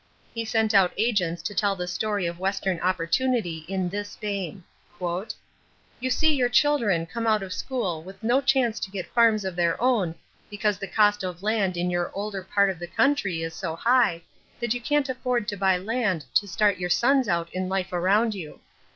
He 0.33 0.45
sent 0.45 0.73
out 0.73 0.95
agents 0.97 1.43
to 1.43 1.53
tell 1.53 1.75
the 1.75 1.85
story 1.87 2.25
of 2.25 2.39
Western 2.39 2.79
opportunity 2.79 3.65
in 3.67 3.87
this 3.87 4.15
vein: 4.15 4.63
"You 4.99 6.09
see 6.09 6.33
your 6.33 6.49
children 6.49 7.05
come 7.05 7.27
out 7.27 7.43
of 7.43 7.53
school 7.53 8.01
with 8.01 8.23
no 8.23 8.41
chance 8.41 8.79
to 8.79 8.89
get 8.89 9.05
farms 9.13 9.45
of 9.45 9.55
their 9.55 9.79
own 9.79 10.15
because 10.49 10.79
the 10.79 10.87
cost 10.87 11.23
of 11.23 11.43
land 11.43 11.77
in 11.77 11.91
your 11.91 12.09
older 12.15 12.41
part 12.41 12.71
of 12.71 12.79
the 12.79 12.87
country 12.87 13.43
is 13.43 13.53
so 13.53 13.75
high 13.75 14.23
that 14.59 14.73
you 14.73 14.81
can't 14.81 15.07
afford 15.07 15.47
to 15.49 15.55
buy 15.55 15.77
land 15.77 16.25
to 16.33 16.47
start 16.47 16.79
your 16.79 16.89
sons 16.89 17.27
out 17.29 17.47
in 17.53 17.69
life 17.69 17.93
around 17.93 18.33
you. 18.33 18.59